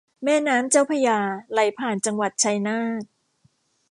[0.23, 1.19] แม่น้ำเจ้าพระยา
[1.51, 3.03] ไหลผ่านจังหวัดชัยนาท